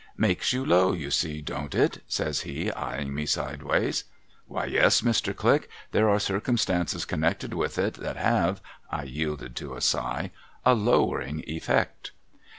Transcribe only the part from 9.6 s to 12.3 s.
a sigh,' a lowering effect.'